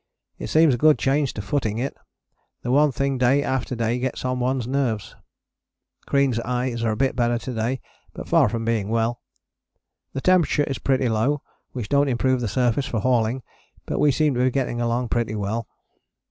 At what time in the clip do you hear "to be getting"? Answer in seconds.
14.33-14.81